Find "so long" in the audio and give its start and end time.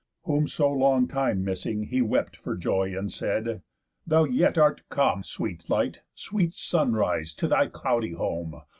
0.47-1.07